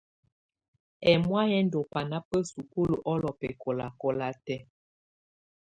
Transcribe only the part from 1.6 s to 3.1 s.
ndù bana ba sukulu